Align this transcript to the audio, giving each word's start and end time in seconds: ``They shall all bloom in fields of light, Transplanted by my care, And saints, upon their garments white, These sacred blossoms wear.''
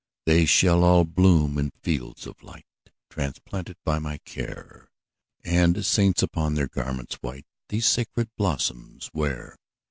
``They 0.25 0.47
shall 0.47 0.83
all 0.83 1.05
bloom 1.05 1.59
in 1.59 1.69
fields 1.83 2.25
of 2.25 2.41
light, 2.41 2.65
Transplanted 3.11 3.77
by 3.85 3.99
my 3.99 4.17
care, 4.25 4.89
And 5.43 5.85
saints, 5.85 6.23
upon 6.23 6.55
their 6.55 6.67
garments 6.67 7.19
white, 7.21 7.45
These 7.69 7.85
sacred 7.85 8.31
blossoms 8.35 9.11
wear.'' 9.13 9.55